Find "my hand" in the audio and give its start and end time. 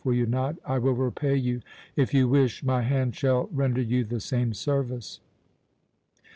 2.63-3.15